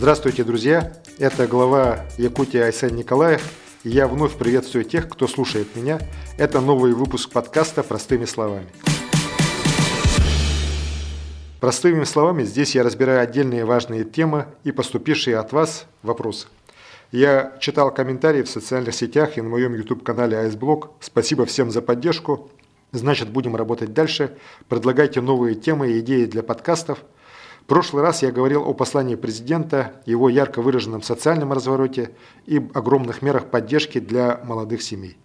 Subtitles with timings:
[0.00, 0.92] Здравствуйте, друзья!
[1.18, 3.42] Это глава Якутии Айсен Николаев.
[3.82, 5.98] Я вновь приветствую тех, кто слушает меня.
[6.36, 8.68] Это новый выпуск подкаста «Простыми словами».
[11.58, 16.46] Простыми словами здесь я разбираю отдельные важные темы и поступившие от вас вопросы.
[17.10, 20.92] Я читал комментарии в социальных сетях и на моем YouTube-канале Айсблог.
[21.00, 22.52] Спасибо всем за поддержку.
[22.92, 24.36] Значит, будем работать дальше.
[24.68, 27.00] Предлагайте новые темы и идеи для подкастов–
[27.68, 32.10] прошлый раз я говорил о послании президента, его ярко выраженном социальном развороте
[32.46, 35.18] и огромных мерах поддержки для молодых семей.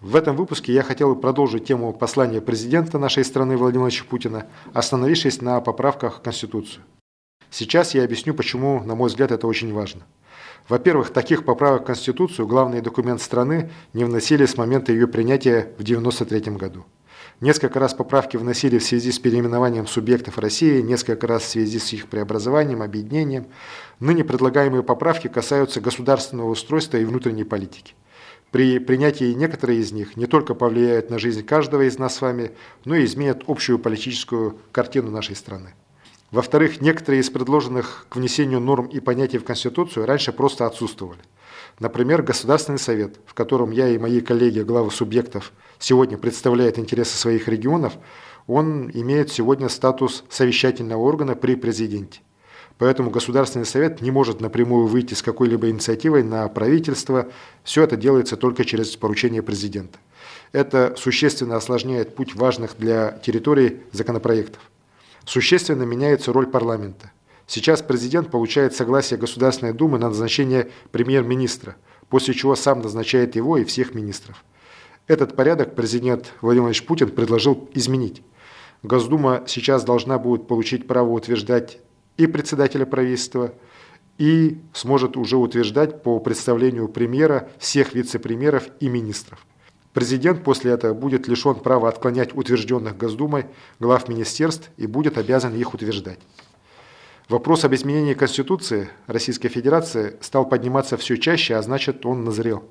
[0.00, 4.46] В этом выпуске я хотел бы продолжить тему послания президента нашей страны Владимира Владимировича Путина,
[4.72, 6.84] остановившись на поправках в Конституцию.
[7.50, 10.02] Сейчас я объясню, почему, на мой взгляд, это очень важно.
[10.68, 15.82] Во-первых, таких поправок в Конституцию главный документ страны не вносили с момента ее принятия в
[15.82, 16.84] 1993 году.
[17.40, 21.92] Несколько раз поправки вносили в связи с переименованием субъектов России, несколько раз в связи с
[21.92, 23.46] их преобразованием, объединением.
[23.98, 27.94] Ныне предлагаемые поправки касаются государственного устройства и внутренней политики.
[28.52, 32.52] При принятии некоторые из них не только повлияют на жизнь каждого из нас с вами,
[32.84, 35.74] но и изменят общую политическую картину нашей страны.
[36.32, 41.20] Во-вторых, некоторые из предложенных к внесению норм и понятий в Конституцию раньше просто отсутствовали.
[41.78, 47.48] Например, Государственный совет, в котором я и мои коллеги, главы субъектов, сегодня представляют интересы своих
[47.48, 47.92] регионов,
[48.46, 52.20] он имеет сегодня статус совещательного органа при президенте.
[52.78, 57.28] Поэтому Государственный совет не может напрямую выйти с какой-либо инициативой на правительство.
[57.62, 59.98] Все это делается только через поручение президента.
[60.52, 64.62] Это существенно осложняет путь важных для территории законопроектов.
[65.24, 67.12] Существенно меняется роль парламента.
[67.46, 71.76] Сейчас президент получает согласие Государственной Думы на назначение премьер-министра,
[72.08, 74.44] после чего сам назначает его и всех министров.
[75.06, 78.22] Этот порядок президент Владимир Путин предложил изменить.
[78.82, 81.78] Госдума сейчас должна будет получить право утверждать
[82.16, 83.54] и председателя правительства,
[84.18, 89.44] и сможет уже утверждать по представлению премьера всех вице-премьеров и министров.
[89.92, 93.46] Президент после этого будет лишен права отклонять утвержденных Госдумой
[93.78, 96.18] глав министерств и будет обязан их утверждать.
[97.28, 102.64] Вопрос об изменении Конституции Российской Федерации стал подниматься все чаще, а значит он назрел.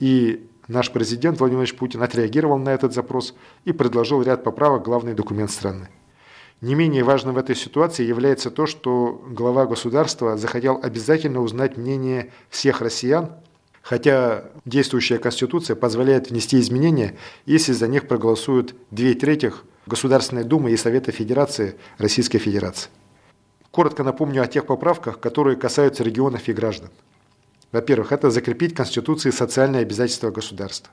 [0.00, 3.34] И наш президент Владимир Владимирович Путин отреагировал на этот запрос
[3.64, 5.88] и предложил ряд поправок в главный документ страны.
[6.60, 12.32] Не менее важным в этой ситуации является то, что глава государства захотел обязательно узнать мнение
[12.48, 13.32] всех россиян,
[13.84, 19.52] хотя действующая Конституция позволяет внести изменения, если за них проголосуют две трети
[19.86, 22.88] Государственной Думы и Совета Федерации Российской Федерации.
[23.70, 26.88] Коротко напомню о тех поправках, которые касаются регионов и граждан.
[27.72, 30.90] Во-первых, это закрепить в Конституции социальные обязательства государства.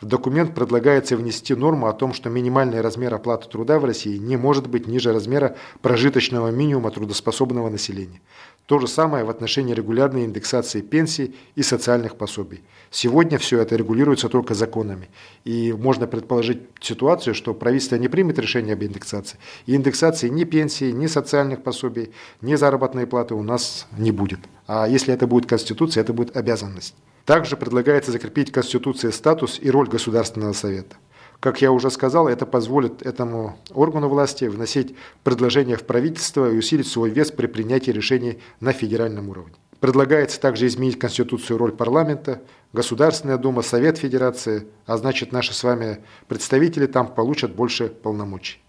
[0.00, 4.36] В документ предлагается внести норму о том, что минимальный размер оплаты труда в России не
[4.36, 8.20] может быть ниже размера прожиточного минимума трудоспособного населения.
[8.66, 12.62] То же самое в отношении регулярной индексации пенсий и социальных пособий.
[12.90, 15.10] Сегодня все это регулируется только законами.
[15.44, 19.38] И можно предположить ситуацию, что правительство не примет решение об индексации.
[19.66, 24.40] И индексации ни пенсии, ни социальных пособий, ни заработной платы у нас не будет.
[24.66, 26.94] А если это будет Конституция, это будет обязанность.
[27.24, 30.96] Также предлагается закрепить в Конституции статус и роль Государственного Совета.
[31.40, 36.86] Как я уже сказал, это позволит этому органу власти вносить предложения в правительство и усилить
[36.86, 39.54] свой вес при принятии решений на федеральном уровне.
[39.80, 42.42] Предлагается также изменить Конституцию роль парламента,
[42.72, 45.98] Государственная Дума, Совет Федерации, а значит наши с вами
[46.28, 48.62] представители там получат больше полномочий.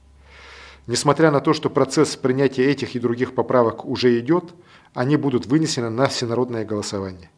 [0.87, 4.53] Несмотря на то, что процесс принятия этих и других поправок уже идет,
[4.93, 7.29] они будут вынесены на всенародное голосование.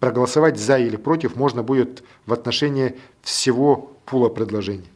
[0.00, 4.88] Проголосовать за или против можно будет в отношении всего пула предложений.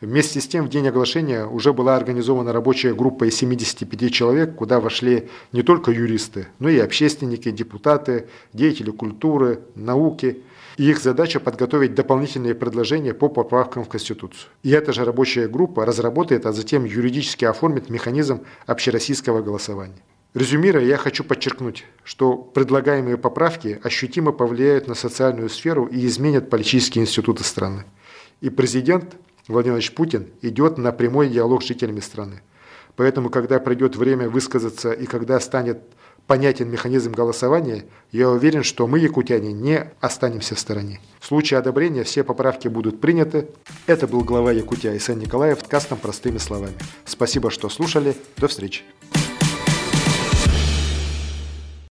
[0.00, 4.78] Вместе с тем, в день оглашения уже была организована рабочая группа из 75 человек, куда
[4.78, 10.42] вошли не только юристы, но и общественники, депутаты, деятели культуры, науки.
[10.76, 14.50] И их задача подготовить дополнительные предложения по поправкам в Конституцию.
[14.62, 20.02] И эта же рабочая группа разработает, а затем юридически оформит механизм общероссийского голосования.
[20.36, 27.04] Резюмируя, я хочу подчеркнуть, что предлагаемые поправки ощутимо повлияют на социальную сферу и изменят политические
[27.04, 27.84] институты страны.
[28.42, 29.16] И президент
[29.48, 32.42] Владимир Путин идет на прямой диалог с жителями страны.
[32.96, 35.78] Поэтому, когда придет время высказаться и когда станет
[36.26, 41.00] понятен механизм голосования, я уверен, что мы, якутяне, не останемся в стороне.
[41.18, 43.48] В случае одобрения все поправки будут приняты.
[43.86, 46.74] Это был глава Якутия Исаин Николаев с кастом «Простыми словами».
[47.06, 48.14] Спасибо, что слушали.
[48.36, 48.82] До встречи.